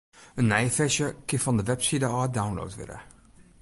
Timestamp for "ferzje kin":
0.77-1.41